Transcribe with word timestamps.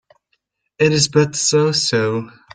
It 0.79 0.93
is 0.93 1.09
but 1.09 1.35
so-so 1.35 2.27